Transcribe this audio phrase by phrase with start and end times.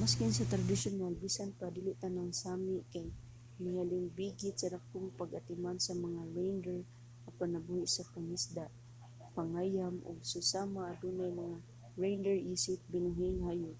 [0.00, 3.06] maskin sa tradisyonal bisan pa dili tanang sámi kay
[3.62, 6.80] nahilambigit sa dakong pag-atiman sa mga reindeer
[7.28, 8.64] apan nabuhi sa pangisda
[9.36, 11.56] pangayam ug susama adunay mga
[12.00, 13.78] reindeer isip binuhing hayop